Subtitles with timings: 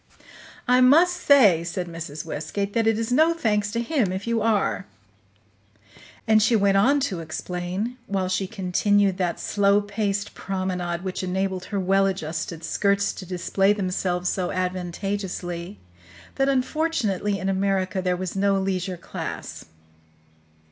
[0.67, 2.25] "I must say," said Mrs.
[2.25, 4.87] Westgate, "that it is no thanks to him if you are."
[6.27, 11.65] And she went on to explain, while she continued that slow paced promenade which enabled
[11.65, 15.77] her well adjusted skirts to display themselves so advantageously,
[16.33, 19.65] that unfortunately in America there was no leisure class.